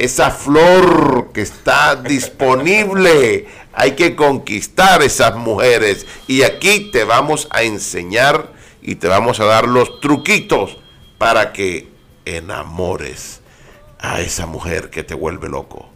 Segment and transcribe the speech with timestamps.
[0.00, 3.46] esa flor que está disponible.
[3.74, 6.06] Hay que conquistar esas mujeres.
[6.26, 8.50] Y aquí te vamos a enseñar
[8.80, 10.78] y te vamos a dar los truquitos
[11.18, 11.88] para que
[12.24, 13.42] enamores
[13.98, 15.90] a esa mujer que te vuelve loco.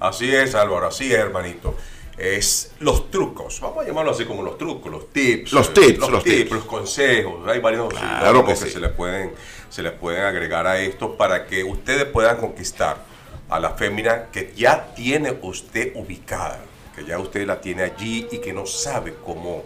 [0.00, 1.76] Así es, Álvaro, así es, hermanito.
[2.16, 5.52] Es los trucos, vamos a llamarlo así como los trucos, los tips.
[5.52, 6.50] Los tips, los, los tips, tips.
[6.52, 7.46] los consejos.
[7.46, 8.70] Hay varios Claro que que sí.
[8.70, 9.32] se, le pueden,
[9.68, 13.13] se les pueden agregar a esto para que ustedes puedan conquistar
[13.48, 16.60] a la fémina que ya tiene usted ubicada,
[16.94, 19.64] que ya usted la tiene allí y que no sabe cómo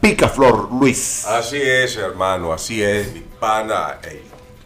[0.00, 1.24] Picaflor Luis.
[1.26, 3.98] Así es, hermano, así es, mi pana,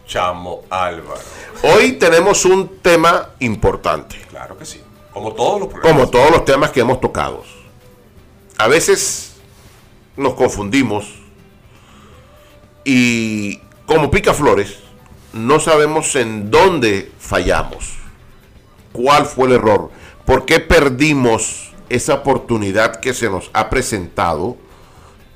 [0.05, 1.19] chamo Álvaro.
[1.63, 5.97] Hoy tenemos un tema importante, Claro que sí, como todos los programas.
[5.97, 7.43] como todos los temas que hemos tocado.
[8.57, 9.35] A veces
[10.15, 11.15] nos confundimos
[12.83, 14.77] y como picaflores
[15.33, 17.95] no sabemos en dónde fallamos,
[18.93, 19.91] cuál fue el error,
[20.25, 24.57] por qué perdimos esa oportunidad que se nos ha presentado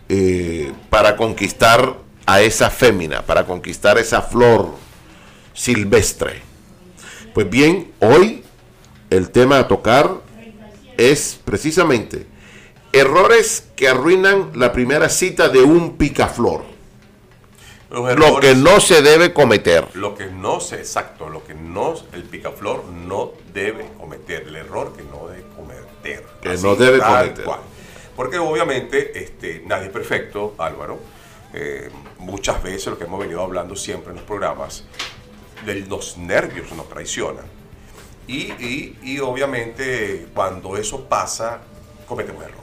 [0.07, 1.97] eh, para conquistar
[2.31, 4.75] a esa fémina, para conquistar esa flor
[5.53, 6.43] silvestre.
[7.33, 8.43] Pues bien, hoy
[9.09, 10.11] el tema a tocar
[10.95, 12.27] es precisamente
[12.93, 16.65] errores que arruinan la primera cita de un picaflor.
[17.89, 19.87] Lo que no se debe cometer.
[19.95, 24.93] Lo que no se, exacto, lo que no, el picaflor no debe cometer, el error
[24.95, 26.23] que no debe cometer.
[26.41, 27.43] Que no debe cometer.
[27.43, 27.61] cual.
[28.15, 30.99] Porque obviamente este, nadie es perfecto, Álvaro.
[31.53, 31.89] Eh,
[32.19, 34.83] muchas veces lo que hemos venido hablando siempre en los programas,
[35.65, 37.45] de los nervios nos traicionan.
[38.27, 41.59] Y, y- y obviamente cuando eso pasa,
[42.07, 42.59] cometemos errores.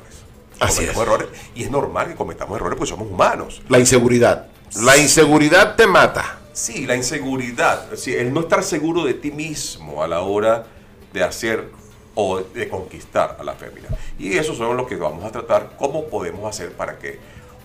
[0.60, 1.02] Así cometemos es.
[1.08, 1.28] errores.
[1.54, 3.62] Y es normal que cometamos errores porque somos humanos.
[3.68, 4.46] La inseguridad.
[4.76, 6.40] La inseguridad te mata.
[6.52, 10.64] Sí, la inseguridad, sí, el no estar seguro de ti mismo a la hora
[11.12, 11.68] de hacer
[12.14, 13.88] o de conquistar a la fémina.
[14.18, 17.18] Y eso son lo que vamos a tratar, cómo podemos hacer para que,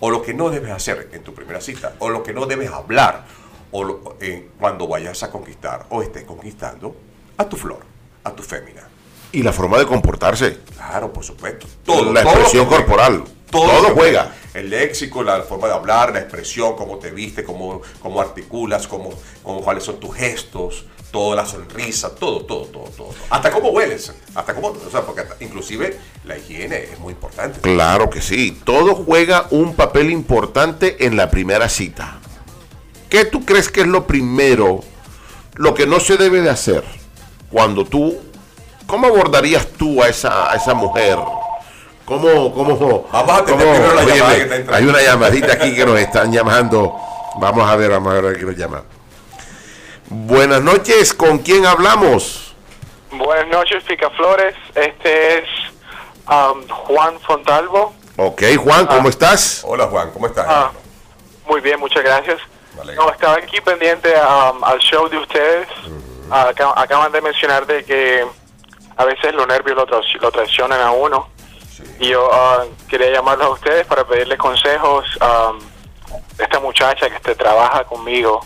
[0.04, 2.70] o lo que no debes hacer en tu primera cita, o lo que no debes
[2.72, 3.24] hablar,
[3.70, 6.96] o lo- en- cuando vayas a conquistar o estés conquistando
[7.36, 7.78] a tu flor,
[8.24, 8.82] a tu fémina.
[9.30, 10.58] Y la forma de comportarse.
[10.76, 11.66] Claro, por supuesto.
[11.68, 12.84] la todo lo expresión juega.
[12.84, 13.24] corporal.
[13.48, 14.34] Todo, juega.
[14.54, 19.10] El léxico, la forma de hablar, la expresión, cómo te viste, cómo, cómo articulas, cómo,
[19.42, 23.08] cómo- cuáles son tus gestos, toda la sonrisa, todo, todo, todo, todo.
[23.30, 27.60] Hasta cómo hueles, hasta cómo, o sea, porque hasta- inclusive la higiene es muy importante.
[27.60, 28.60] Claro que sí.
[28.64, 32.18] Todo juega un papel importante en la primera cita.
[33.10, 34.80] ¿Qué tú crees que es lo primero,
[35.54, 36.82] lo que no se debe de hacer
[37.50, 38.16] cuando tú,
[38.86, 41.18] cómo abordarías tú a esa, a esa mujer,
[42.04, 44.76] ¿Cómo, cómo, Vamos a cómo- primero la llamada que está.
[44.76, 46.96] Hay una llamadita aquí que nos están llamando.
[47.38, 48.82] Vamos a ver, vamos a ver quién nos llama.
[50.16, 52.54] Buenas noches, ¿con quién hablamos?
[53.12, 54.54] Buenas noches, Picaflores.
[54.74, 55.44] Este es
[56.28, 57.94] um, Juan Fontalvo.
[58.18, 59.62] Ok, Juan, ¿cómo estás?
[59.66, 60.44] Hola Juan, ¿cómo estás?
[60.46, 60.70] Ah,
[61.46, 62.38] muy bien, muchas gracias.
[62.76, 62.94] Vale.
[62.94, 65.66] No, estaba aquí pendiente um, al show de ustedes.
[66.30, 68.26] Ah, aca- acaban de mencionar de que
[68.98, 71.30] a veces los nervios lo, traici- lo traicionan a uno.
[71.74, 71.84] Sí.
[72.00, 75.58] Y yo ah, quería llamarlos a ustedes para pedirles consejos um,
[76.36, 78.44] de esta muchacha que este, trabaja conmigo.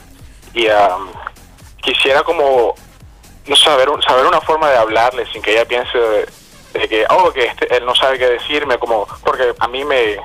[0.54, 1.08] Y um,
[1.86, 2.74] quisiera como
[3.46, 6.28] no saber saber una forma de hablarle sin que ella piense de,
[6.74, 10.16] de que oh que este, él no sabe qué decirme como porque a mí me,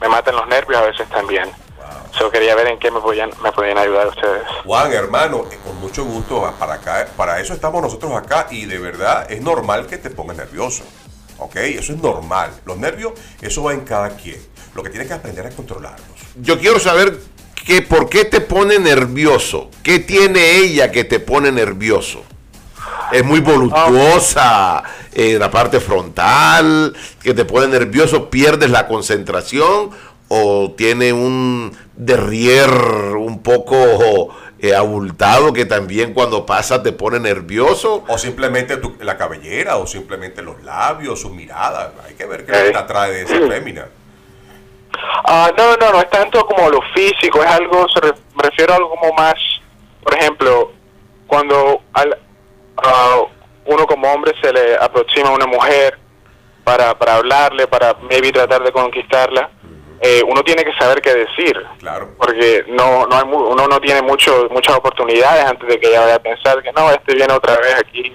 [0.00, 1.50] me matan los nervios a veces también
[2.12, 5.76] Solo quería ver en qué me podían me podían ayudar ustedes Juan, hermano, eh, con
[5.80, 9.98] mucho gusto, para acá, para eso estamos nosotros acá y de verdad es normal que
[9.98, 10.84] te pongas nervioso.
[11.38, 11.56] ¿Ok?
[11.56, 12.50] Eso es normal.
[12.64, 13.12] Los nervios,
[13.42, 14.40] eso va en cada quien.
[14.74, 16.08] Lo que tienes que aprender es controlarlos.
[16.36, 17.18] Yo quiero saber
[17.66, 19.70] que, por qué te pone nervioso.
[19.82, 22.22] ¿Qué tiene ella que te pone nervioso?
[23.12, 24.82] Es muy voluptuosa
[25.12, 29.90] en la parte frontal, que te pone nervioso, pierdes la concentración
[30.28, 32.68] o tiene un derrier
[33.16, 38.04] un poco eh, abultado que también cuando pasa te pone nervioso.
[38.08, 41.92] O simplemente tu- la cabellera, o simplemente los labios, su mirada.
[42.06, 43.86] Hay que ver qué te atrae de esa fémina.
[45.24, 48.72] Ah, no no no es tanto como lo físico es algo se re- me refiero
[48.72, 49.34] a algo como más
[50.02, 50.72] por ejemplo
[51.26, 52.16] cuando al,
[53.66, 55.98] uno como hombre se le aproxima a una mujer
[56.64, 59.50] para, para hablarle para maybe tratar de conquistarla
[60.00, 62.10] eh, uno tiene que saber qué decir Claro.
[62.18, 66.14] porque no no hay uno no tiene mucho muchas oportunidades antes de que ella vaya
[66.16, 68.14] a pensar que no este viene otra vez aquí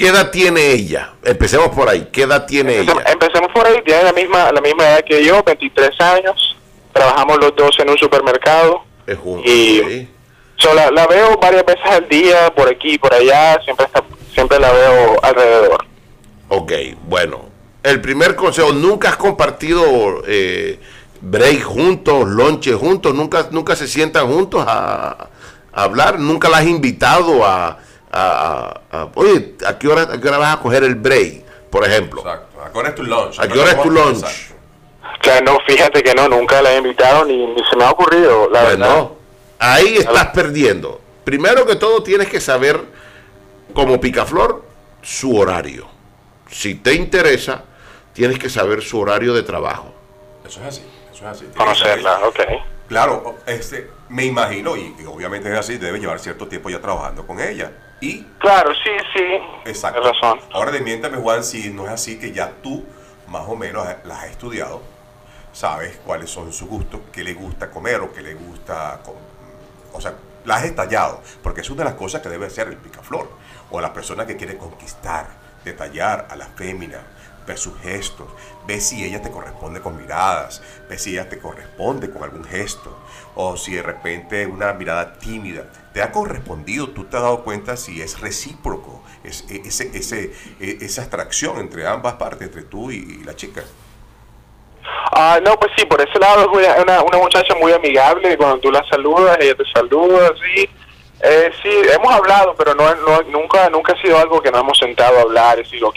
[0.00, 1.12] ¿Qué edad tiene ella?
[1.22, 2.08] Empecemos por ahí.
[2.10, 3.12] ¿Qué edad tiene Empecemos, ella?
[3.12, 6.56] empecemos por ahí tiene la misma la misma edad que yo 23 años
[6.94, 10.08] trabajamos los dos en un supermercado Es junto, y-.
[10.56, 14.02] So, la, la veo varias veces al día por aquí por allá siempre está
[14.32, 15.84] siempre la veo alrededor
[16.48, 17.50] Ok, bueno.
[17.82, 20.80] El primer consejo, nunca has compartido eh,
[21.20, 25.28] break juntos, lonche juntos, nunca, nunca se sientan juntos a,
[25.72, 27.78] a hablar, nunca la has invitado a,
[28.12, 31.44] a- a- a- oye, ¿a qué, hora, ¿a qué hora vas a coger el break?
[31.70, 32.60] Por ejemplo, Exacto.
[32.62, 33.38] ¿A qué hora es tu lunch?
[33.38, 34.16] ¿a qué hora es tu lunch?
[34.16, 34.54] Exacto.
[35.20, 38.48] Claro, no, fíjate que no, nunca la he invitado ni, ni se me ha ocurrido,
[38.50, 38.76] la verdad.
[38.88, 39.16] Bueno,
[39.58, 41.00] ahí estás perdiendo.
[41.24, 42.80] Primero que todo tienes que saber,
[43.74, 44.64] como picaflor,
[45.02, 45.86] su horario.
[46.50, 47.64] Si te interesa,
[48.12, 49.92] tienes que saber su horario de trabajo.
[50.46, 50.82] Eso es así.
[51.12, 51.44] Eso es así.
[51.56, 52.40] Conocerla, ok.
[52.88, 57.26] Claro, este, me imagino, y, y obviamente es así, debe llevar cierto tiempo ya trabajando
[57.26, 57.72] con ella.
[58.00, 59.24] Y, Claro, sí, sí.
[59.64, 60.02] exacto.
[60.02, 60.40] Razón.
[60.52, 62.84] Ahora desmiéntame, Juan, si no es así que ya tú,
[63.28, 64.82] más o menos, las has estudiado,
[65.52, 69.00] sabes cuáles son sus gustos, qué le gusta comer o qué le gusta.
[69.92, 70.14] O sea,
[70.44, 73.30] las has detallado, porque es una de las cosas que debe hacer el picaflor,
[73.70, 75.28] o la persona que quiere conquistar,
[75.64, 77.00] detallar a la fémina,
[77.46, 78.28] ver sus gestos,
[78.66, 82.96] ve si ella te corresponde con miradas, ve si ella te corresponde con algún gesto,
[83.34, 87.76] o si de repente una mirada tímida te ha correspondido, tú te has dado cuenta
[87.76, 92.90] si es recíproco, es, e- ese, ese, e- esa atracción entre ambas partes, entre tú
[92.90, 93.62] y, la chica.
[95.12, 98.70] Ah, no, pues sí, por ese lado es una, una muchacha muy amigable, cuando tú
[98.70, 100.68] la saludas, ella te saluda, sí.
[101.22, 104.78] Eh, sí, hemos hablado, pero no, no- nunca nunca ha sido algo que nos hemos
[104.78, 105.96] sentado a hablar, decir, ok,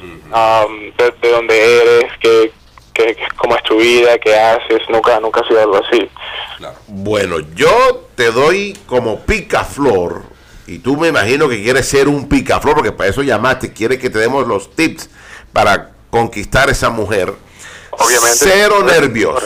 [0.00, 2.50] um, de, de dónde eres, qué,
[2.94, 6.08] qué, cómo es tu vida, qué haces, nunca nunca ha sido algo así.
[6.56, 6.76] Claro.
[6.86, 10.22] Bueno, yo te doy como picaflor,
[10.66, 14.08] y tú me imagino que quieres ser un picaflor, porque para eso llamaste, quieres que
[14.08, 15.10] te demos los tips
[15.52, 17.34] para conquistar esa mujer.
[17.90, 18.36] Obviamente.
[18.38, 19.42] Cero nervios.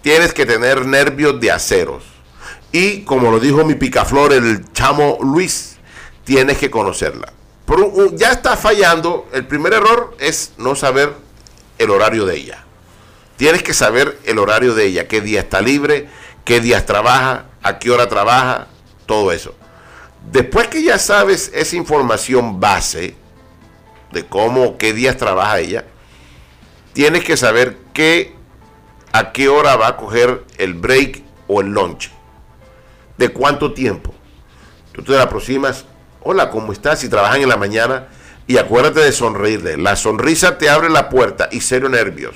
[0.00, 2.04] Tienes que tener nervios de aceros.
[2.74, 5.76] Y como lo dijo mi picaflor, el chamo Luis,
[6.24, 7.32] tienes que conocerla.
[8.14, 9.28] Ya está fallando.
[9.32, 11.14] El primer error es no saber
[11.78, 12.64] el horario de ella.
[13.36, 16.08] Tienes que saber el horario de ella, qué día está libre,
[16.44, 18.66] qué días trabaja, a qué hora trabaja,
[19.06, 19.54] todo eso.
[20.32, 23.14] Después que ya sabes esa información base
[24.10, 25.84] de cómo, qué días trabaja ella,
[26.92, 28.34] tienes que saber qué,
[29.12, 32.10] a qué hora va a coger el break o el lunch.
[33.16, 34.14] De cuánto tiempo.
[34.92, 35.84] Tú te la aproximas,
[36.22, 37.00] hola, ¿cómo estás?
[37.00, 38.08] Si trabajan en la mañana,
[38.46, 39.76] y acuérdate de sonreírle.
[39.76, 42.34] La sonrisa te abre la puerta y cero nervios.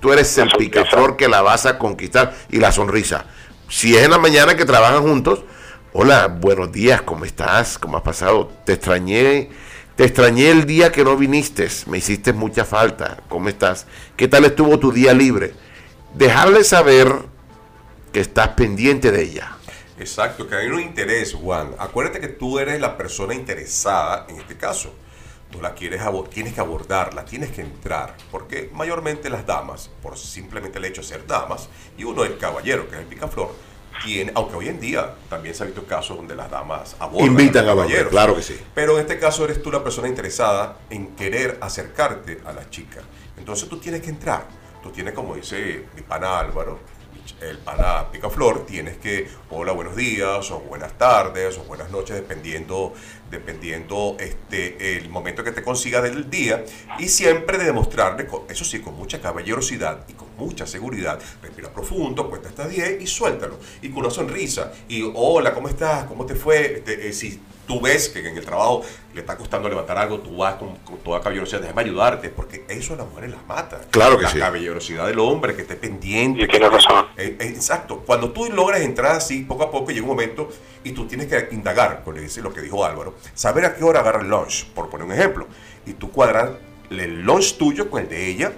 [0.00, 3.24] Tú eres el picaflor que la vas a conquistar y la sonrisa.
[3.68, 5.44] Si es en la mañana que trabajan juntos,
[5.92, 7.78] hola, buenos días, ¿cómo estás?
[7.78, 8.50] ¿Cómo has pasado?
[8.64, 9.50] Te extrañé.
[9.96, 13.18] Te extrañé el día que no viniste, me hiciste mucha falta.
[13.28, 13.86] ¿Cómo estás?
[14.16, 15.52] ¿Qué tal estuvo tu día libre?
[16.14, 17.12] Dejarle saber
[18.10, 19.56] que estás pendiente de ella.
[20.02, 21.76] Exacto, que hay un interés, Juan.
[21.78, 24.92] Acuérdate que tú eres la persona interesada en este caso.
[25.48, 30.78] Tú la quieres tienes que abordarla, tienes que entrar, porque mayormente las damas, por simplemente
[30.78, 33.54] el hecho de ser damas, y uno el caballero, que es el picaflor,
[34.04, 37.64] tiene, aunque hoy en día también se ha visto casos donde las damas abordan Invitan
[37.64, 38.10] a, caballeros.
[38.10, 38.58] Claro que sí.
[38.74, 43.02] Pero en este caso eres tú la persona interesada en querer acercarte a la chica.
[43.36, 44.48] Entonces tú tienes que entrar.
[44.82, 46.80] Tú tienes, como dice mi pana Álvaro,
[47.40, 52.92] el pana picaflor, tienes que, hola, buenos días, o buenas tardes, o buenas noches, dependiendo,
[53.32, 56.64] dependiendo este, el momento que te consiga del día,
[56.98, 62.28] y siempre de demostrarle, eso sí, con mucha caballerosidad y con mucha seguridad, respira profundo,
[62.28, 66.04] cuenta hasta 10 y suéltalo, y con una sonrisa, y hola, ¿cómo estás?
[66.04, 66.74] ¿Cómo te fue?
[66.76, 68.82] Este, eh, si tú ves que en el trabajo
[69.14, 72.96] le está costando levantar algo, tú vas con, toda caballerosidad, déjame ayudarte, porque eso a
[72.96, 73.80] las mujeres las mata.
[73.90, 74.38] Claro que la sí.
[74.38, 76.42] La caballerosidad del hombre, que esté pendiente.
[76.42, 77.06] Y tiene razón.
[77.16, 78.02] Eh, eh, exacto.
[78.06, 80.48] Cuando tú logras entrar así, poco a poco, llega un momento
[80.84, 84.20] y tú tienes que indagar, con lo que dijo Álvaro, saber a qué hora agarra
[84.20, 85.46] el lunch, por poner un ejemplo,
[85.86, 86.50] y tú cuadras
[86.90, 88.52] el lunch tuyo con el de ella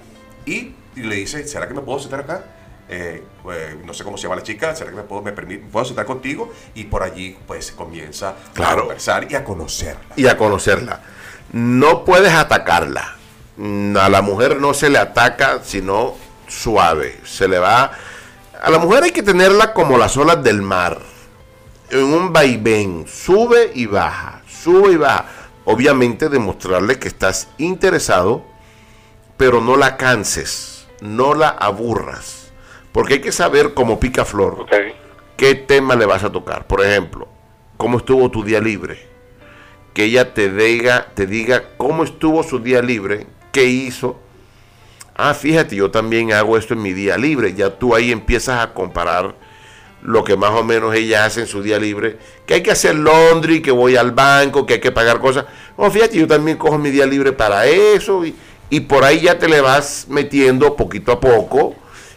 [0.44, 2.44] y, y le dices, ¿será que me puedo sentar acá?
[2.88, 5.64] Eh, pues, no sé cómo se llama la chica, ¿será que me puedo, me permite,
[5.71, 6.52] puedo sentar contigo?
[6.75, 10.14] Y por allí pues comienza a conversar y a conocerla.
[10.16, 11.00] Y a conocerla.
[11.52, 13.16] No puedes atacarla.
[13.56, 16.14] Mm, a la mujer no se le ataca, sino
[16.47, 17.21] suave.
[17.25, 17.92] Se le va...
[18.62, 20.99] A la mujer hay que tenerla como las olas del mar.
[21.90, 23.06] En un vaivén.
[23.06, 24.42] Sube y baja.
[24.64, 25.26] Sube y baja.
[25.66, 28.42] Obviamente demostrarle que estás interesado,
[29.37, 30.87] pero no la canses.
[31.00, 32.44] No la aburras
[32.94, 34.66] porque hay que saber como pica flor
[35.37, 36.68] qué tema le vas a tocar.
[36.68, 37.26] Por ejemplo,
[37.76, 39.09] cómo estuvo tu día libre.
[39.92, 44.21] Que ella te diga, te diga cómo estuvo su día libre, qué hizo.
[45.16, 47.52] Ah, fíjate, yo también hago esto en mi día libre.
[47.54, 49.35] Ya tú ahí empiezas a comparar
[50.04, 52.18] lo que más o menos ella hace en su día libre.
[52.46, 55.46] Que hay que hacer laundry, que voy al banco, que hay que pagar cosas.
[55.76, 58.25] No, fíjate, yo también cojo mi día libre para eso.
[58.25, 58.37] Y,
[58.68, 61.75] y por ahí ya te le vas metiendo poquito a poco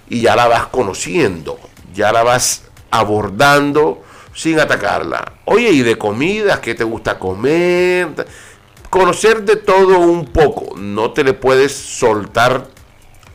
[0.10, 1.60] y ya la vas conociendo,
[1.94, 4.02] ya la vas abordando
[4.34, 5.34] sin atacarla.
[5.46, 8.10] Oye, y de comidas, ¿qué te gusta comer?
[8.90, 12.68] Conocer de todo un poco, no te le puedes soltar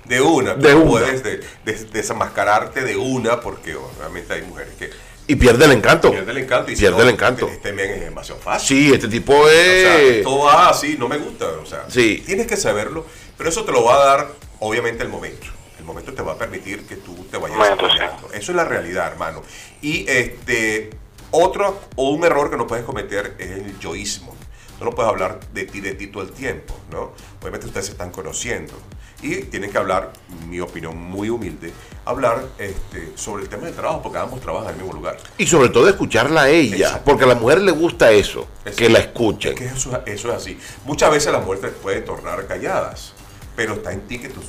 [0.07, 0.91] de una, de una.
[0.91, 4.91] puedes desenmascararte de una porque obviamente hay mujeres que
[5.29, 6.11] y pierde el encanto.
[6.11, 6.73] Pierde el encanto.
[6.73, 7.47] Y pierde el encanto.
[7.47, 8.77] Este, este men es demasiado fácil.
[8.77, 9.87] Sí, este tipo es.
[9.87, 11.47] O sea, todo va así, no me gusta.
[11.63, 12.23] O sea, sí.
[12.27, 13.07] tienes que saberlo,
[13.39, 14.29] pero eso te lo va a dar,
[14.59, 15.47] obviamente, el momento
[15.83, 18.29] el momento te va a permitir que tú te vayas desarrollando.
[18.33, 19.43] Eso es la realidad, hermano.
[19.81, 20.91] Y este
[21.33, 24.35] otro o un error que no puedes cometer es el yoísmo.
[24.85, 27.13] No puedes hablar de ti, de ti todo el tiempo, ¿no?
[27.41, 28.75] Obviamente ustedes se están conociendo
[29.23, 30.13] y tienen que hablar,
[30.49, 31.73] mi opinión muy humilde,
[32.05, 35.17] hablar este, sobre el tema del trabajo, porque ambos trabajan en el mismo lugar.
[35.39, 38.99] Y sobre todo escucharla a ella, porque a la mujer le gusta eso, que la
[38.99, 39.53] escuchen.
[39.53, 40.59] Es que eso, eso es así.
[40.85, 43.13] Muchas veces las mujeres pueden tornar calladas,
[43.55, 44.41] pero está en ti que tú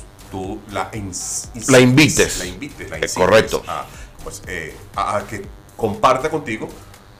[0.72, 0.90] la,
[1.68, 2.38] la invites.
[2.38, 3.62] La invites, la incites Correcto.
[4.22, 5.42] Pues, eh, a, que
[5.76, 6.68] comparta contigo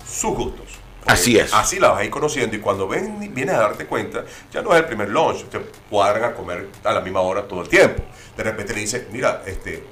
[0.09, 0.67] sus gustos.
[1.07, 1.53] Así es.
[1.53, 4.73] Así la vas a ir conociendo y cuando ven, vienes a darte cuenta, ya no
[4.73, 8.03] es el primer lunch, te cuadran a comer a la misma hora todo el tiempo.
[8.37, 9.85] De repente le dice, mira, este,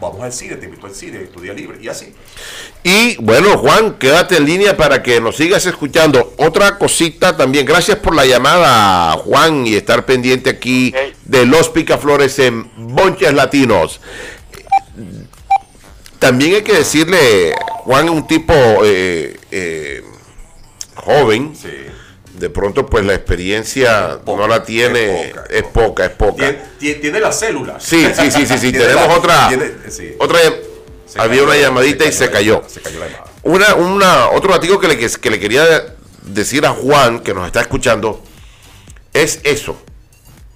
[0.00, 2.14] vamos al cine, te invito al cine, tu día libre, y así.
[2.82, 6.34] Y bueno, Juan, quédate en línea para que nos sigas escuchando.
[6.38, 10.94] Otra cosita también, gracias por la llamada, Juan, y estar pendiente aquí
[11.24, 14.00] de los picaflores en Bonches Latinos.
[16.18, 18.52] También hay que decirle, Juan es un tipo
[18.84, 20.02] eh, eh,
[20.98, 21.54] joven.
[21.54, 21.68] Sí
[22.38, 26.54] de pronto pues la experiencia no la tiene, es poca, es poca.
[26.78, 27.82] Tiene, las células.
[27.82, 28.72] Sí, sí, sí, sí, sí.
[28.72, 29.50] tenemos otra,
[30.18, 30.38] otra,
[31.16, 32.62] había una llamadita y se cayó.
[32.66, 37.20] Se cayó la una, una, otro artículo que le, que le quería decir a Juan,
[37.20, 38.22] que nos está escuchando,
[39.12, 39.80] es eso,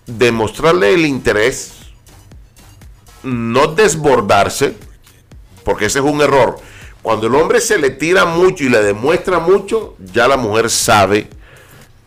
[0.07, 1.73] demostrarle el interés,
[3.23, 4.75] no desbordarse,
[5.65, 6.59] porque ese es un error.
[7.03, 11.29] Cuando el hombre se le tira mucho y le demuestra mucho, ya la mujer sabe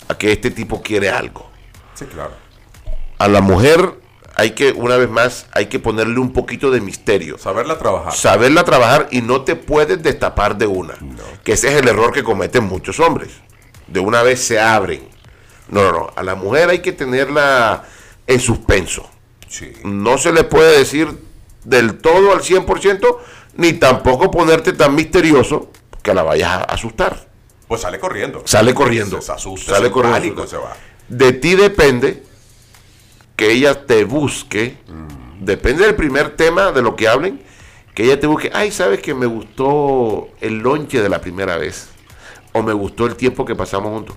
[0.08, 1.50] a que este tipo quiere algo.
[1.94, 2.34] Sí, claro.
[3.18, 4.00] A la mujer
[4.36, 7.38] hay que, una vez más, hay que ponerle un poquito de misterio.
[7.38, 8.14] Saberla trabajar.
[8.14, 10.96] Saberla trabajar y no te puedes destapar de una.
[11.44, 13.32] Que ese es el error que cometen muchos hombres.
[13.88, 15.08] De una vez se abren.
[15.70, 16.14] No, no, no.
[16.16, 17.84] A la mujer hay que tenerla
[18.28, 19.10] en suspenso.
[19.48, 19.72] Sí.
[19.84, 21.08] No se le puede decir
[21.64, 23.18] del todo al 100%,
[23.56, 25.72] ni tampoco ponerte tan misterioso
[26.02, 27.28] que la vayas a asustar.
[27.68, 28.44] Pues sale corriendo.
[28.46, 29.22] Sale corriendo.
[29.22, 30.46] Se, asusta, sale corriendo.
[30.46, 30.76] se va.
[31.08, 32.24] De ti depende
[33.36, 34.78] que ella te busque,
[35.40, 37.42] depende del primer tema de lo que hablen,
[37.94, 41.90] que ella te busque, ay, sabes que me gustó el lonche de la primera vez,
[42.54, 44.16] o me gustó el tiempo que pasamos juntos.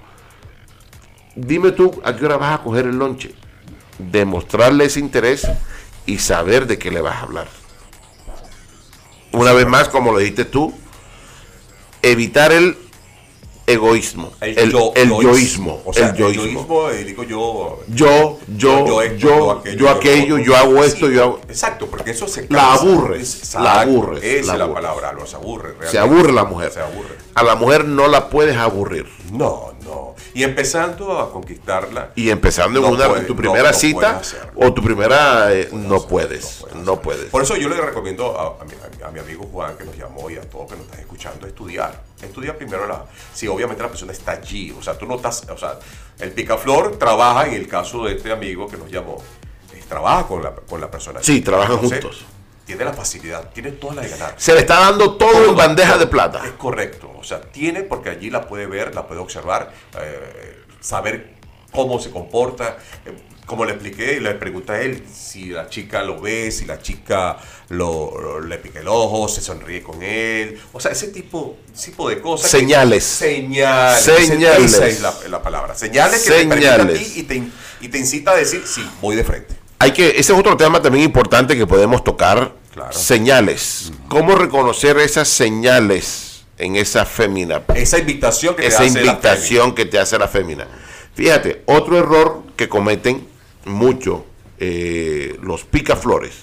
[1.35, 3.35] Dime tú a qué hora vas a coger el lonche,
[3.99, 5.49] demostrarle ese interés
[6.07, 7.57] y saber de qué le vas a hablar.
[9.32, 10.73] Una vez más, como lo dijiste tú,
[12.02, 12.76] evitar el
[13.66, 15.23] egoísmo, el, el, yo- el yoísmo.
[15.32, 16.42] yoísmo, O sea, el yoísmo.
[16.44, 17.80] yoísmo, digo yo.
[17.88, 21.40] Yo, yo, yo yo, esto, yo, aquello, yo hago esto, Sí, yo hago...
[21.49, 24.75] Exacto, porque eso se La aburres, Exacto, la aburres, Esa es la aburres.
[24.75, 25.75] palabra, los aburre.
[25.90, 26.73] Se aburre la mujer.
[26.73, 27.16] Se aburre.
[27.35, 29.06] A la mujer no la puedes aburrir.
[29.32, 30.14] No, no.
[30.35, 32.11] Y empezando a conquistarla.
[32.14, 34.21] Y empezando en, No una, en puede, tu primera no cita
[34.54, 35.52] o tu primera...
[35.52, 37.25] eh, no, hacerlo, puedes, no puedes no puedes.
[37.30, 38.73] Por eso yo le recomiendo a, a mi,
[39.04, 42.02] a mi- amigo Juan que nos llamó y a todos que nos están escuchando estudiar.
[42.23, 43.04] Estudia primero la.
[43.35, 44.71] Si obviamente la persona está allí.
[44.78, 45.45] O sea, tú no estás.
[45.49, 45.78] O sea,
[46.18, 49.16] el picaflor trabaja en el caso de este amigo que nos llamó.
[49.75, 51.21] eh, trabaja con la, con la persona.
[51.23, 51.40] Sí, allí.
[51.42, 52.25] trabajan Entonces, juntos.
[52.68, 54.34] Tiene la facilidad, tiene toda la de ganar.
[54.37, 56.42] Se le está dando todo en bandeja de plata.
[56.44, 57.10] Es correcto.
[57.18, 61.32] O sea, tiene porque allí la puede ver, la puede observar, eh, saber
[61.72, 62.76] cómo se comporta.
[63.06, 63.12] Eh,
[63.46, 66.78] como le expliqué, y le pregunté a él si la chica lo ve, si la
[66.82, 67.38] chica
[67.70, 70.60] lo, lo- le pica el ojo, se sonríe con él.
[70.75, 72.50] O sea, ese tipo, tipo de cosas.
[72.50, 73.04] que- Señales.
[73.04, 74.02] señales.
[74.02, 74.75] Señales.
[74.75, 75.75] Esa es la, la palabra.
[75.75, 76.98] Señales que te permiten a Señales.
[77.14, 77.42] ti y te,
[77.80, 79.54] y te incita a decir, sí, voy de frente.
[79.78, 82.52] Hay que, ese es otro tema también importante que podemos tocar.
[82.73, 82.92] Claro.
[82.92, 83.92] Señales.
[84.08, 87.62] ¿Cómo reconocer esas señales en esa fémina?
[87.75, 90.66] Esa invitación que te esa hace la invitación que te hace la fémina.
[91.14, 93.26] Fíjate, otro error que cometen
[93.64, 94.25] mucho
[94.58, 96.35] eh, los picaflores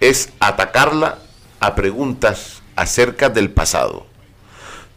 [0.00, 1.18] es atacarla
[1.60, 4.06] a preguntas acerca del pasado.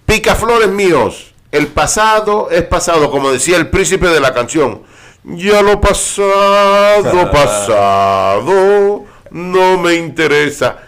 [0.05, 4.83] Picaflores míos, el pasado es pasado, como decía el príncipe de la canción.
[5.23, 10.79] Ya lo pasado, pasado, no me interesa.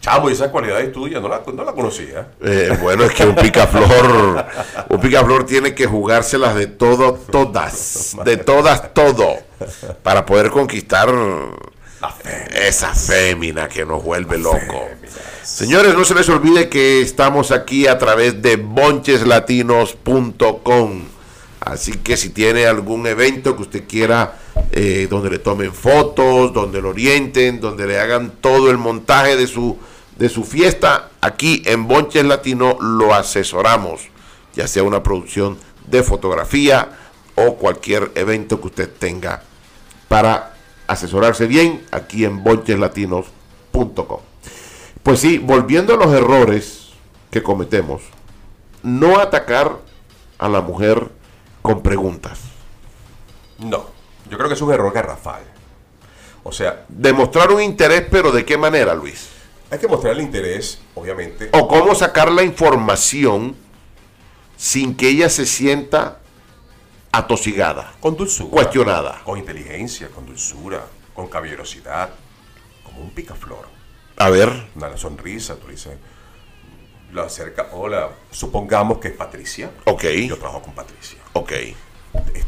[0.00, 2.28] Chamo, y esa cualidad es tuya, no la, no la conocía.
[2.42, 4.46] Eh, bueno, es que un picaflor,
[4.88, 9.36] un picaflor tiene que jugárselas de todo, todas, de todas, todo,
[10.02, 11.08] para poder conquistar
[12.52, 14.88] esa fémina que nos vuelve loco.
[15.44, 21.11] Señores, no se les olvide que estamos aquí a través de boncheslatinos.com.
[21.64, 24.38] Así que si tiene algún evento que usted quiera,
[24.72, 29.46] eh, donde le tomen fotos, donde lo orienten, donde le hagan todo el montaje de
[29.46, 29.78] su,
[30.18, 34.08] de su fiesta, aquí en Bonches Latino lo asesoramos,
[34.54, 36.98] ya sea una producción de fotografía
[37.36, 39.42] o cualquier evento que usted tenga
[40.08, 40.54] para
[40.88, 44.20] asesorarse bien aquí en boncheslatinos.com.
[45.02, 46.88] Pues sí, volviendo a los errores
[47.30, 48.02] que cometemos,
[48.82, 49.78] no atacar
[50.38, 51.21] a la mujer
[51.62, 52.38] con preguntas.
[53.58, 53.86] No,
[54.28, 55.42] yo creo que es un error garrafal.
[56.42, 59.28] O sea, Demostrar un interés, pero ¿de qué manera, Luis?
[59.70, 61.48] hay que mostrar el interés, obviamente.
[61.52, 63.56] O cómo sacar la información
[64.56, 66.18] sin que ella se sienta
[67.10, 68.50] atosigada, Con dulzura.
[68.50, 69.22] cuestionada.
[69.24, 72.10] Con inteligencia, con dulzura, con caballerosidad.
[72.84, 73.66] Como un picaflor.
[74.18, 75.94] A ver, Una sonrisa, tú dices.
[77.14, 79.70] La acerca, hola, supongamos que es Patricia.
[79.86, 81.18] ok, Yo trabajo con Patricia.
[81.32, 81.52] Ok,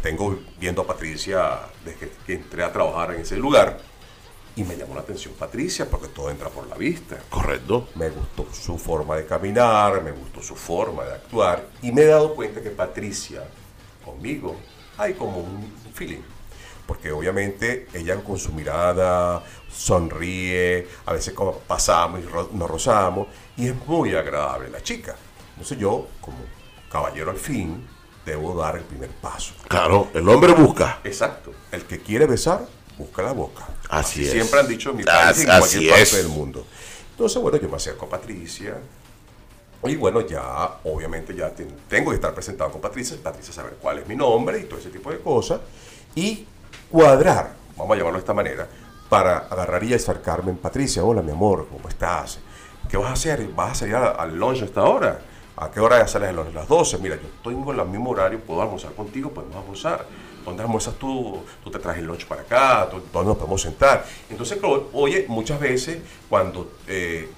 [0.03, 3.79] Tengo viendo a Patricia desde que, entré a trabajar en ese lugar.
[4.55, 7.19] Y me llamó la atención Patricia porque todo entra por la vista.
[7.31, 7.89] correcto.
[7.95, 12.07] Me gustó su forma de caminar, me gustó su forma de actuar y me he
[12.07, 13.45] dado cuenta que Patricia,
[14.05, 14.57] conmigo,
[14.99, 16.23] hay como un feeling.
[16.87, 19.43] Porque obviamente ella con su mirada
[19.73, 25.17] sonríe, a veces como pasamos y nos rozamos y es muy agradable la chica.
[25.53, 26.37] Entonces yo, como
[26.91, 27.89] caballero al fin,
[28.25, 29.55] debo dar el primer paso.
[29.69, 31.01] Claro, el hombre busca.
[31.05, 31.53] Exacto.
[31.73, 32.67] El que quiere besar,
[32.99, 33.67] busca la boca.
[33.89, 34.33] Así es.
[34.33, 36.13] Siempre han dicho en mi país en cualquier parte es.
[36.17, 36.67] del mundo.
[37.11, 38.77] Entonces, bueno, yo me acerco a Patricia.
[39.85, 43.17] Y bueno, ya, obviamente, ya ten- tengo que estar presentado con Patricia.
[43.23, 45.61] Patricia saber cuál es mi nombre y todo ese tipo de cosas.
[46.15, 46.47] Y
[46.91, 48.67] cuadrar, vamos a llamarlo de esta manera,
[49.11, 51.05] para agarrar y acercarme en Patricia.
[51.05, 52.39] Hola, mi amor, ¿cómo estás?
[52.89, 53.47] ¿Qué vas a hacer?
[53.49, 55.21] ¿Vas a salir al lunch a esta hora?
[55.57, 56.51] ¿A qué hora ya sales al lunch?
[56.51, 56.99] A las 12.
[56.99, 60.07] Mira, yo tengo el mismo horario, puedo almorzar contigo, podemos almorzar.
[60.45, 61.43] ¿Dónde almuerzas tú?
[61.63, 64.05] Tú te traes el lunch para acá, ¿Dó- ¿dónde nos podemos sentar?
[64.29, 64.59] Entonces,
[64.93, 67.31] oye, muchas veces cuando eh,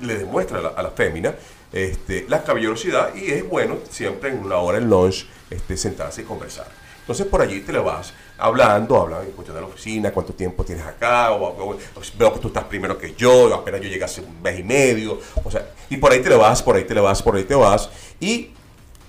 [0.00, 1.34] le demuestra a la, a fémina
[1.72, 6.24] este, la caballerosidad y es bueno siempre en una hora en lunch este, sentarse y
[6.24, 6.66] conversar.
[7.00, 10.64] Entonces por allí te le vas hablando, hablan en cuestión de la oficina, cuánto tiempo
[10.64, 11.76] tienes acá, o, o- o
[12.18, 15.18] veo que tú estás primero que yo, apenas yo llegué hace un mes y medio,
[15.44, 17.44] o sea, y por ahí te le vas, por ahí te le vas, por ahí
[17.44, 18.50] te vas, y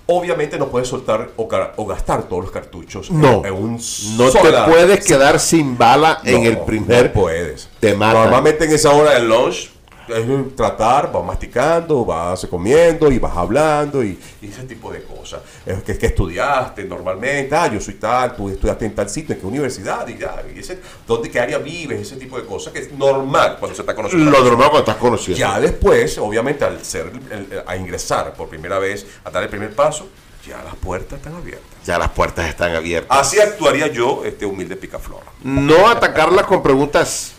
[0.08, 1.48] obviamente no puedes soltar o,
[1.88, 3.80] gastar todos los cartuchos No, en, un
[4.18, 7.06] no te puedes quedar sin bala en el primer.
[7.06, 7.70] no puedes.
[7.80, 8.24] te matan.
[8.24, 9.72] Normalmente en esa hora del lunch
[10.08, 15.42] es tratar, vas masticando, vas comiendo y vas hablando y, y ese tipo de cosas.
[15.66, 19.42] Es que, que estudiaste normalmente, ah, yo soy tal, tú estudiaste en tal sitio, en
[19.42, 22.02] qué universidad, y ya, y ese, ¿dónde, qué área vives?
[22.02, 24.32] Ese tipo de cosas que es normal cuando se está conociendo.
[24.32, 25.40] Lo normal cuando estás conociendo.
[25.40, 29.74] Ya después, obviamente, al ser el- a ingresar por primera vez, a dar el primer
[29.76, 30.08] paso,
[30.48, 31.68] ya las puertas están abiertas.
[31.86, 33.16] Ya las puertas están abiertas.
[33.18, 35.22] Así actuaría yo, este humilde picaflor.
[35.44, 37.34] No atacarla con preguntas,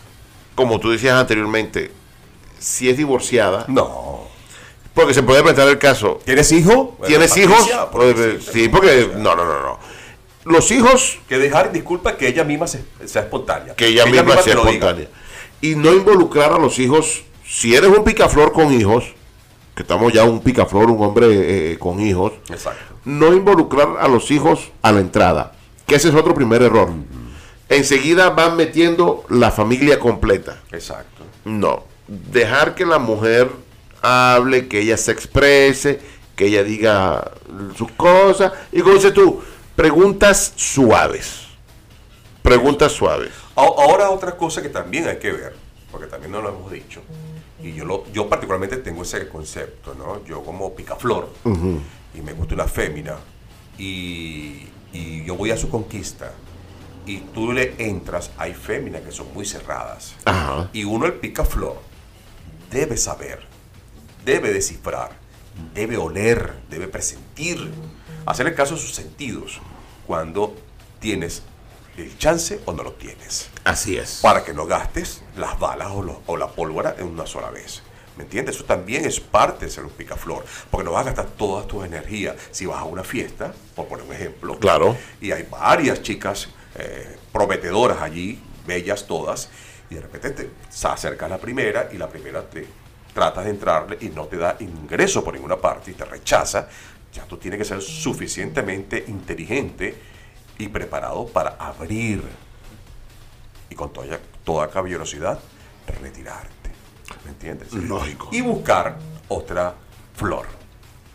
[0.55, 1.91] como tú decías anteriormente,
[2.63, 4.21] si es divorciada, No.
[4.93, 6.19] porque se puede plantear el caso.
[6.25, 6.97] ¿Tienes hijo?
[7.05, 7.69] ¿Tienes hijos?
[7.91, 9.79] Porque sí, Sí, porque no, no, no, no.
[10.45, 13.75] Los hijos que dejar, disculpa, que ella misma se- sea espontánea.
[13.75, 15.07] que ella, misma sea espontánea.
[15.61, 17.23] Y no involucrar a los hijos.
[17.45, 19.13] Si eres un picaflor con hijos,
[19.75, 22.95] que estamos ya un picaflor, un hombre eh, con hijos, Exacto.
[23.05, 25.53] no involucrar a los hijos a la entrada,
[25.87, 26.89] que ese es otro primer error.
[27.69, 30.61] Enseguida van metiendo la familia completa.
[30.71, 31.23] Exacto.
[31.45, 33.49] No, dejar que la mujer
[34.01, 35.99] hable, que ella se exprese,
[36.35, 37.31] que ella diga
[37.77, 38.51] sus cosas.
[38.71, 39.41] Y como dices tú,
[39.75, 41.47] preguntas suaves.
[42.41, 43.31] Preguntas suaves.
[43.55, 45.55] Ahora otra cosa que también hay que ver,
[45.91, 47.01] porque también no lo hemos dicho,
[47.61, 50.25] y yo, lo, yo particularmente tengo ese concepto, ¿no?
[50.25, 51.29] Yo como picaflor,
[52.13, 53.15] y me gusta una fémina,
[53.77, 56.33] y, y yo voy a su conquista,
[57.05, 60.69] y tú le entras, hay féminas que son muy cerradas, Ajá.
[60.73, 61.77] y uno el picaflor
[62.73, 63.45] debe saber,
[64.25, 65.11] debe descifrar,
[65.73, 67.71] debe oler, debe presentir,
[68.25, 69.59] hacerle caso a sus sentidos
[70.07, 70.55] cuando
[70.99, 71.43] tienes
[71.97, 74.19] el chance o no lo tienes Así es.
[74.23, 77.83] para que no gastes las balas o, lo- o la pólvora en una sola vez.
[78.17, 78.55] ¿Me entiendes?
[78.57, 81.83] Eso también es parte de ser un picaflor, porque no vas a gastar toda tu
[81.83, 84.57] energía si vas a una fiesta, por poner un ejemplo.
[84.59, 84.95] Claro.
[85.19, 89.49] Y hay varias chicas eh, prometedoras allí, bellas todas,
[89.93, 92.67] y de repente te se acerca la primera y la primera te
[93.13, 96.67] tratas de entrarle y no te da ingreso por ninguna parte y te rechaza.
[97.13, 99.95] Ya tú tienes que ser suficientemente inteligente
[100.57, 102.23] y preparado para abrir
[103.69, 105.39] y con toda, toda caballerosidad
[106.01, 106.71] retirarte.
[107.23, 107.71] ¿Me entiendes?
[107.73, 108.29] Lógico.
[108.31, 109.75] Y buscar otra
[110.15, 110.47] flor.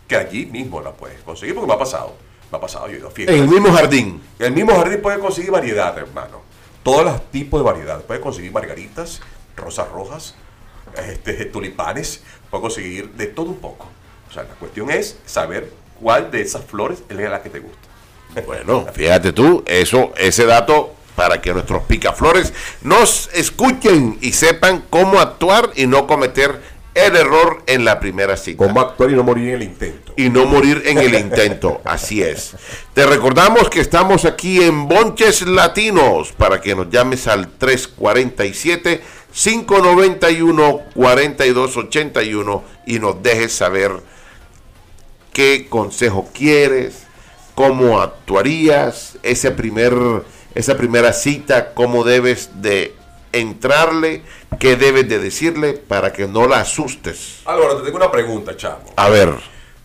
[0.07, 2.15] Que allí mismo la puedes conseguir, porque me ha pasado.
[2.51, 3.35] Me ha pasado, yo he ido a fiestas.
[3.35, 4.21] En el mismo jardín.
[4.39, 6.48] El mismo jardín puede conseguir variedad, hermano.
[6.89, 8.01] Todos los tipos de variedad.
[8.01, 9.21] Puede conseguir margaritas,
[9.55, 10.33] rosas rojas,
[11.07, 12.23] este, tulipanes.
[12.49, 13.87] Puede conseguir de todo un poco.
[14.27, 15.71] O sea, la cuestión es saber
[16.01, 17.77] cuál de esas flores es la que te gusta.
[18.45, 25.19] Bueno, fíjate tú, eso, ese dato para que nuestros picaflores nos escuchen y sepan cómo
[25.19, 26.59] actuar y no cometer
[27.07, 28.65] el error en la primera cita.
[28.65, 30.13] Cómo actuar y no morir en el intento.
[30.15, 31.81] y no morir en el intento.
[31.85, 32.55] Así es.
[32.93, 40.81] Te recordamos que estamos aquí en Bonches Latinos para que nos llames al 347 591
[40.95, 43.91] 4281 y nos dejes saber
[45.33, 47.03] qué consejo quieres,
[47.55, 49.93] cómo actuarías, ese primer,
[50.55, 52.95] esa primera cita, cómo debes de
[53.31, 54.23] entrarle,
[54.59, 57.39] qué debes de decirle para que no la asustes.
[57.45, 58.93] Álvaro, te tengo una pregunta, chamo.
[58.95, 59.33] A ver.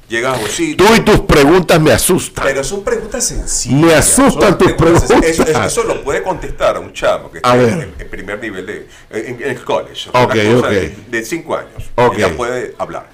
[0.08, 0.86] Llegas a un sitio.
[0.86, 2.44] Tú y tus preguntas me asustan.
[2.44, 3.80] Pero son preguntas sencillas.
[3.80, 5.30] Me asustan tus preguntas sencillas.
[5.30, 5.72] Eso, preguntas.
[5.74, 9.42] eso- eso lo puede contestar un chamo que está en, en primer nivel de en,
[9.42, 10.10] en el college.
[10.12, 11.90] De, de cinco años.
[11.94, 12.16] Ok.
[12.16, 13.08] Y ya puede hablar.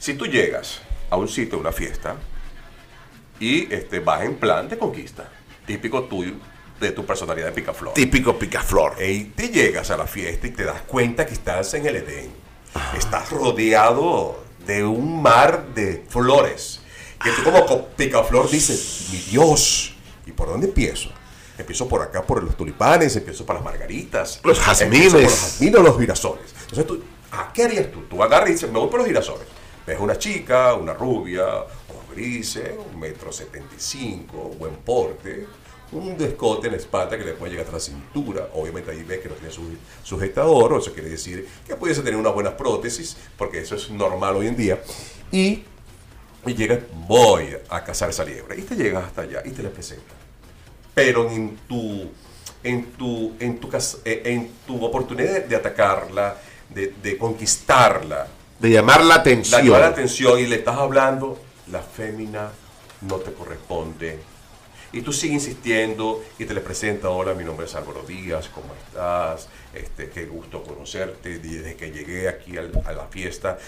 [0.00, 2.16] Si tú llegas a un sitio, a una fiesta,
[3.38, 5.28] y este, vas en plan de conquista,
[5.64, 6.32] típico tuyo,
[6.82, 7.94] de tu personalidad de picaflor.
[7.94, 9.02] Típico picaflor.
[9.02, 12.30] Y te llegas a la fiesta y te das cuenta que estás en el Edén.
[12.96, 16.80] Estás rodeado de un mar de flores.
[17.22, 19.94] Que tú como co- picaflor dices, mi Dios,
[20.26, 21.10] ¿y por dónde empiezo?
[21.56, 24.40] Empiezo por acá por los tulipanes, empiezo por las margaritas.
[24.42, 25.12] Los jazmines.
[25.12, 26.54] Por los jazmines, los girasoles.
[26.62, 28.02] Entonces tú, ¿a qué harías tú?
[28.10, 29.46] Tú agarras y dices, me voy por los girasoles.
[29.86, 31.44] Ves una chica, una rubia,
[32.14, 35.46] grises, un metro setenta y cinco, buen porte,
[35.92, 38.48] un descote en la espalda que le puede llegar hasta la cintura.
[38.54, 42.30] Obviamente ahí ves que no tiene su- sujetador, eso quiere decir que pudiese tener una
[42.30, 44.82] buena prótesis, porque eso es normal hoy en día.
[45.30, 45.62] Y,
[46.46, 48.58] y llegas, voy a cazar esa liebre.
[48.58, 50.16] Y te llegas hasta allá y te la presentan.
[50.94, 52.10] Pero en tu,
[52.62, 53.68] en tu, en tu,
[54.04, 56.36] eh, en tu oportunidad de, de atacarla,
[56.68, 58.26] de, de conquistarla,
[58.58, 59.62] De llamar la atención.
[59.64, 61.38] llama la atención y le estás hablando,
[61.70, 62.50] la fémina
[63.02, 64.18] no te corresponde.
[64.92, 68.74] Y tú sigues insistiendo y te le presenta, hola, mi nombre es Álvaro Díaz, ¿cómo
[68.74, 69.48] estás?
[69.72, 73.58] Este, qué gusto conocerte desde que llegué aquí al- a la fiesta.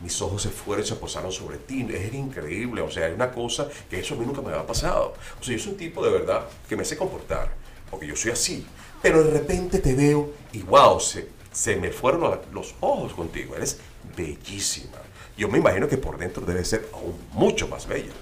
[0.00, 1.86] mis ojos se fueron y se posaron sobre ti.
[1.88, 5.14] Es increíble, o sea, es una cosa que eso a mí nunca me había pasado.
[5.40, 7.52] O sea, yo soy un tipo de verdad que me sé comportar,
[7.90, 8.66] porque yo soy así.
[9.00, 13.54] Pero de repente te veo y wow, se, se me fueron los, ojos contigo.
[13.56, 13.78] Eres
[14.16, 14.98] bellísima.
[15.38, 18.12] Yo me imagino que por dentro debe ser aún mucho más bella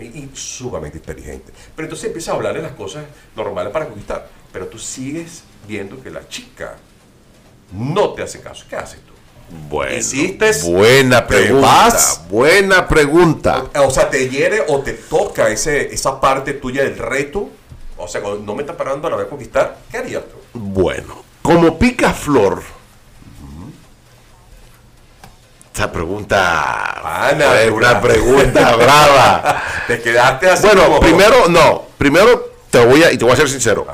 [0.00, 1.52] y, sumamente inteligente.
[1.74, 3.04] Pero entonces empieza a hablar de las cosas
[3.36, 4.28] normales para conquistar.
[4.52, 6.76] Pero tú sigues viendo que la chica
[7.72, 8.64] no te hace caso.
[8.68, 9.12] ¿Qué haces tú?
[9.68, 11.98] Bueno, Hiciste, buena pregunta.
[12.30, 13.64] Buena pregunta.
[13.84, 17.50] O sea, te hiere o te toca ese, esa parte tuya del reto.
[17.98, 20.58] O sea, cuando no me está parando a la vez conquistar, ¿qué harías tú?
[20.58, 22.62] Bueno, como pica flor.
[25.72, 29.62] Esta pregunta Ana, fue una pregunta brava.
[29.86, 31.84] Te quedaste así Bueno, como- primero, no.
[31.96, 33.86] Primero te voy a, y te voy a ser sincero.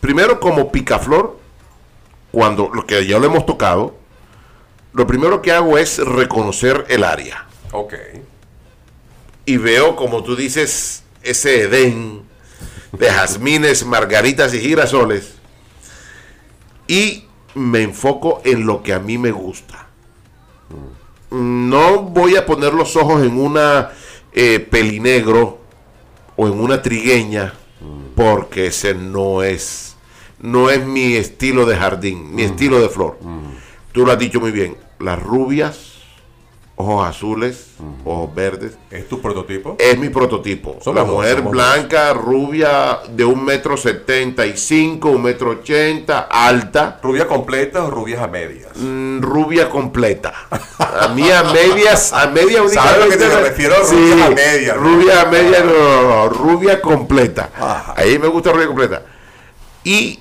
[0.00, 1.38] Primero, como picaflor,
[2.32, 3.96] cuando lo que ya lo hemos tocado,
[4.94, 7.46] lo primero que hago es reconocer el área.
[7.72, 7.94] Ok.
[9.44, 12.22] Y veo, como tú dices, ese Edén
[12.92, 15.34] de jazmines, margaritas y girasoles.
[16.88, 19.86] Y me enfoco en lo que a mí me gusta.
[21.30, 23.90] No voy a poner los ojos en una
[24.32, 25.58] eh, pelinegro
[26.36, 27.54] o en una trigueña,
[28.14, 29.96] porque ese no es,
[30.40, 33.18] no es mi estilo de jardín, mi estilo de flor.
[33.92, 34.76] Tú lo has dicho muy bien.
[34.98, 35.89] Las rubias,
[36.86, 37.66] ojos azules,
[38.04, 39.76] ojos verdes, ¿Es tu prototipo?
[39.78, 40.78] es mi prototipo.
[40.80, 46.98] Somos la mujer blanca, rubia, de un metro setenta y cinco, un metro ochenta, alta,
[47.02, 48.72] ¿Rubia completa o rubias a medias?
[48.76, 50.32] mm, rubia completa.
[50.78, 53.74] A mí a medias, a media ¿Sabes lo que te únicamente- refiero?
[53.88, 54.80] Rubia a media, ¿no?
[54.80, 57.50] Rubia a media, no, no, no, rubia completa.
[57.58, 57.94] Ajá.
[57.96, 59.02] Ahí me gusta rubia completa.
[59.84, 60.18] Y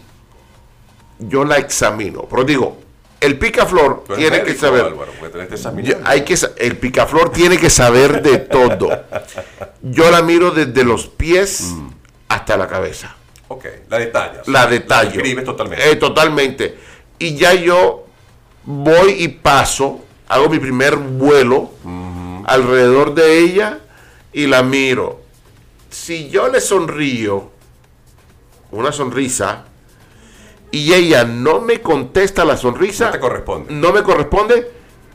[1.20, 2.22] yo la examino.
[2.30, 2.78] Pero digo,
[3.22, 4.86] el picaflor tiene que saber.
[4.86, 5.12] Álvaro,
[5.82, 8.90] Yo- hay que el picaflor tiene que saber de todo.
[9.82, 11.90] Yo la miro desde los pies Mm.
[12.30, 13.16] hasta la cabeza.
[13.50, 14.48] Ok, la detallas.
[14.48, 15.12] La detallo.
[15.12, 15.92] describes totalmente.
[15.92, 16.78] Eh, totalmente.
[17.18, 18.06] Y ya yo
[18.64, 21.72] voy y paso, hago mi primer vuelo
[22.46, 23.80] alrededor de ella
[24.34, 25.22] y la miro.
[25.90, 27.50] Si yo le sonrío,
[28.72, 29.66] una sonrisa,
[30.72, 33.74] y ella no me contesta la sonrisa, No te corresponde.
[33.74, 34.72] no me corresponde,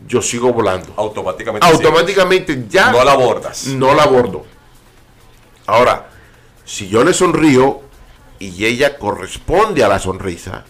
[0.07, 0.93] yo sigo volando.
[0.97, 1.67] Automáticamente.
[1.67, 3.67] Automáticamente ya No la abordas.
[3.69, 4.45] no la abordo.
[5.67, 6.11] Ahora,
[6.64, 7.81] si yo le sonrío
[8.38, 10.64] y ella corresponde a la sonrisa,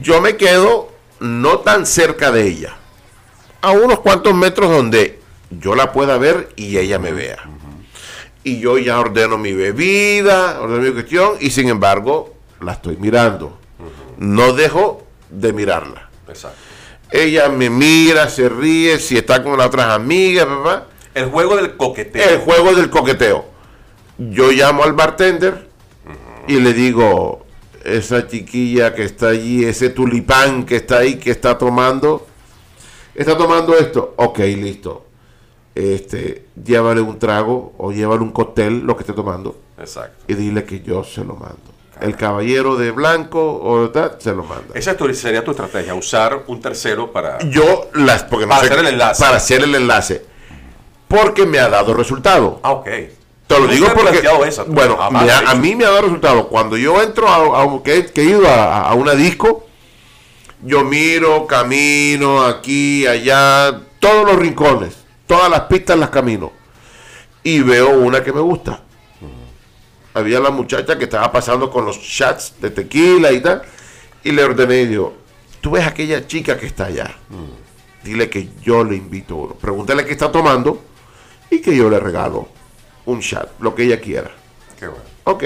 [0.00, 2.76] yo me quedo no tan cerca de ella,
[3.60, 7.38] a unos cuantos metros donde yo la pueda ver y ella me vea.
[8.44, 13.58] Y yo ya ordeno mi bebida, ordeno mi cuestión, y sin embargo, la estoy mirando.
[14.18, 16.10] No dejo de mirarla.
[16.28, 16.58] Exacto.
[17.10, 20.86] Ella me mira, se ríe, si está con las otras amigas, papá.
[21.14, 22.28] El juego del coqueteo.
[22.28, 23.44] El juego del coqueteo.
[24.18, 25.68] Yo llamo al bartender
[26.48, 27.44] y le digo,
[27.84, 32.26] esa chiquilla que está allí, ese tulipán que está ahí, que está tomando,
[33.14, 34.14] está tomando esto.
[34.16, 35.06] Ok, listo.
[35.74, 40.24] Este, llévale un trago o llévale un cóctel, lo que esté tomando, Exacto.
[40.28, 41.71] y dile que yo se lo mando.
[42.02, 44.74] El caballero de blanco o tal, se lo manda.
[44.74, 47.38] Esa sería tu estrategia, usar un tercero para...
[47.50, 49.22] Yo las porque no Para sé- hacer el enlace.
[49.22, 50.24] Para hacer el enlace.
[51.08, 52.60] Porque me ha dado resultado.
[52.62, 52.88] Ah, ok.
[53.46, 54.72] Te lo digo porque, esa, tú.
[54.72, 56.48] bueno, Ah, vale, ha- a mí me ha dado resultado.
[56.48, 59.66] Cuando yo entro a, a- que, que he ido a, a una disco,
[60.62, 64.94] yo miro, camino aquí, allá, todos los rincones,
[65.26, 66.50] todas las pistas las camino.
[67.44, 68.80] Y veo una que me gusta.
[70.14, 73.62] Había la muchacha que estaba pasando con los chats de tequila y tal.
[74.24, 75.14] Y le ordené y digo,
[75.60, 77.16] tú ves aquella chica que está allá.
[78.04, 79.54] Dile que yo le invito uno.
[79.54, 80.82] Pregúntale qué está tomando
[81.50, 82.48] y que yo le regalo
[83.06, 84.30] un chat, lo que ella quiera.
[84.78, 85.04] Qué bueno.
[85.24, 85.44] Ok.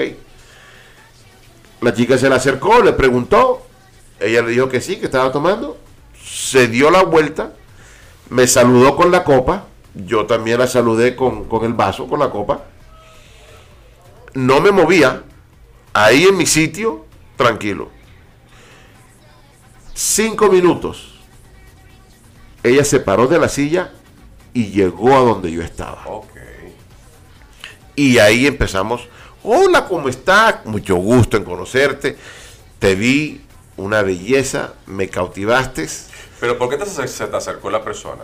[1.81, 3.65] La chica se le acercó, le preguntó.
[4.19, 5.77] Ella le dijo que sí, que estaba tomando.
[6.23, 7.53] Se dio la vuelta.
[8.29, 9.67] Me saludó con la copa.
[9.93, 12.63] Yo también la saludé con, con el vaso, con la copa.
[14.37, 15.23] No me movía.
[15.93, 17.89] Ahí en mi sitio, tranquilo.
[19.95, 21.15] Cinco minutos.
[22.61, 23.93] Ella se paró de la silla
[24.53, 26.05] y llegó a donde yo estaba.
[27.95, 29.07] Y ahí empezamos.
[29.41, 30.63] Hola, ¿cómo estás?
[30.65, 32.15] Mucho gusto en conocerte.
[32.77, 33.41] Te vi
[33.75, 35.89] una belleza, me cautivaste.
[36.39, 38.21] Pero ¿por qué te se te acercó la persona?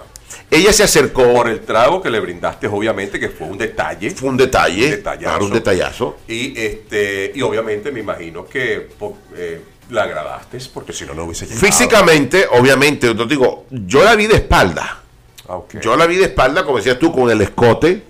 [0.54, 1.34] Ella se acercó.
[1.34, 4.12] Por el trago que le brindaste, obviamente, que fue un detalle.
[4.12, 4.86] Fue un detalle.
[4.86, 5.24] Un detallazo.
[5.24, 6.18] claro, un detallazo.
[6.28, 8.90] Y este y obviamente me imagino que
[9.36, 11.66] eh, la agradaste, porque si no, no hubiese llegado.
[11.66, 15.04] Físicamente, obviamente, yo te digo, yo la vi de espalda.
[15.48, 15.60] Ah.
[15.82, 18.04] Yo la vi de espalda, como decías tú, con el escote.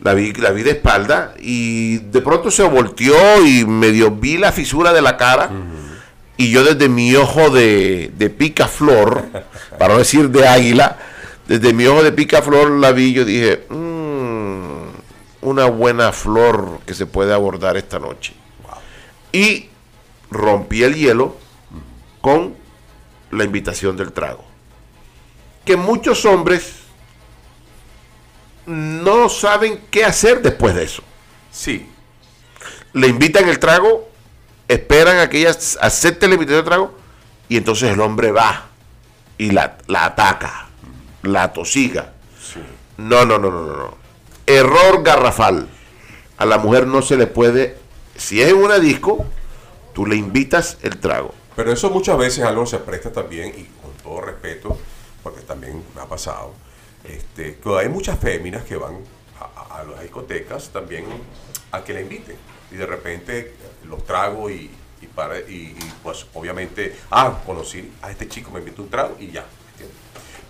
[0.00, 4.50] La vi, la vi de espalda y de pronto se volteó y medio vi la
[4.50, 5.48] fisura de la cara.
[6.36, 9.22] Y yo desde mi ojo de, de picaflor,
[9.78, 10.98] para no decir de águila,
[11.48, 14.82] desde mi ojo de picaflor la vi y yo dije, "Mm,
[15.42, 18.32] una buena flor que se puede abordar esta noche.
[19.32, 19.68] Y
[20.30, 21.36] rompí el hielo
[22.20, 22.54] con
[23.30, 24.44] la invitación del trago.
[25.64, 26.74] Que muchos hombres
[28.66, 31.02] no saben qué hacer después de eso.
[31.50, 31.88] Sí,
[32.94, 34.08] Le invitan el trago,
[34.68, 36.94] esperan a que ella acepte la invitación del trago
[37.48, 38.66] y entonces el hombre va
[39.38, 40.61] y la, la ataca,
[41.22, 42.12] la tosiga.
[42.40, 42.60] sí.
[42.98, 43.96] No, no, no, no, no, no.
[44.46, 45.68] Error garrafal.
[46.36, 47.76] A la mujer no se le puede,
[48.16, 49.24] si es en una disco,
[49.94, 51.34] tú le invitas el trago.
[51.56, 54.78] Pero eso muchas veces algo se presta también, y con todo respeto,
[55.22, 56.54] porque también me ha pasado,
[57.04, 58.98] este, que hay muchas féminas que van
[59.38, 61.04] a, las discotecas también
[61.70, 62.36] a que la inviten.
[62.70, 63.54] Y de repente eh,
[63.84, 68.60] los trago y, y, para, y, y, pues obviamente, ah, conocí a este chico, me
[68.60, 69.44] invitó un trago y ya.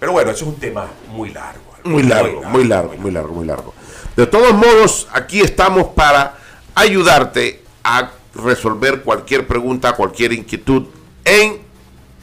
[0.02, 1.62] Pero bueno, eso es un tema muy largo.
[1.84, 3.72] Muy largo, muy largo, muy largo, muy largo.
[4.16, 6.38] De todos modos, aquí estamos para
[6.74, 10.88] ayudarte a resolver cualquier pregunta, cualquier inquietud
[11.24, 11.60] en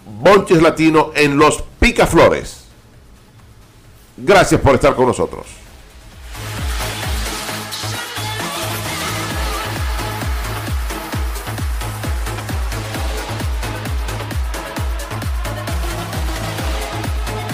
[0.06, 2.65] Bonches Latino en los Picaflores.
[4.18, 5.46] Gracias por estar con nosotros.